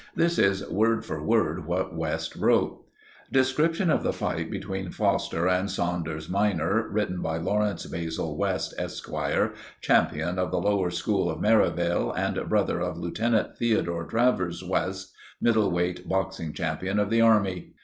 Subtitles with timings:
[0.15, 2.83] This is word for word what West wrote—
[3.31, 9.53] "Description of the fight between Foster and Saunders minor, written by Lawrence Basil West, Esquire,
[9.79, 15.69] Champion of the Lower School of Merivale, and brother of Lieutenant Theodore Travers West, Middle
[15.69, 17.75] weight Boxing Champion of the Army.